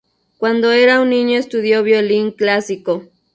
Cuando 0.39 0.71
era 0.71 0.99
un 0.99 1.11
niño 1.11 1.37
estudió 1.37 1.83
violín 1.83 2.31
clásico. 2.31 3.03